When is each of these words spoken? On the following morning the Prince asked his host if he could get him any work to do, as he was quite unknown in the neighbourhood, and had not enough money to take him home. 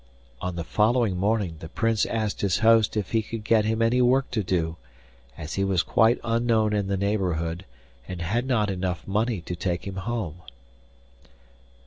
On 0.41 0.55
the 0.55 0.63
following 0.63 1.15
morning 1.15 1.57
the 1.59 1.69
Prince 1.69 2.07
asked 2.07 2.41
his 2.41 2.57
host 2.65 2.97
if 2.97 3.11
he 3.11 3.21
could 3.21 3.43
get 3.43 3.65
him 3.65 3.83
any 3.83 4.01
work 4.01 4.31
to 4.31 4.41
do, 4.41 4.77
as 5.37 5.53
he 5.53 5.63
was 5.63 5.83
quite 5.83 6.19
unknown 6.23 6.73
in 6.73 6.87
the 6.87 6.97
neighbourhood, 6.97 7.65
and 8.07 8.19
had 8.19 8.47
not 8.47 8.71
enough 8.71 9.07
money 9.07 9.41
to 9.41 9.55
take 9.55 9.85
him 9.85 9.97
home. 9.97 10.41